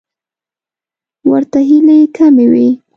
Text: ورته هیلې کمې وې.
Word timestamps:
ورته 1.29 1.59
هیلې 1.67 1.97
کمې 2.15 2.45
وې. 2.51 2.67